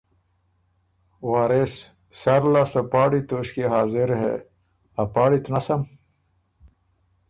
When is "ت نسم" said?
5.43-5.81